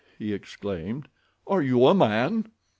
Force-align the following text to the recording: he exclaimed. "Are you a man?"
he 0.17 0.33
exclaimed. 0.33 1.07
"Are 1.45 1.61
you 1.61 1.85
a 1.85 1.93
man?" 1.93 2.49